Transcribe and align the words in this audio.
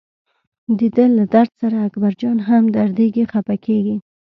دده 0.79 1.05
له 1.17 1.23
درد 1.33 1.51
سره 1.61 1.77
اکبرجان 1.87 2.37
هم 2.47 2.63
دردېږي 2.75 3.23
خپه 3.31 3.55
کېږي. 3.65 3.95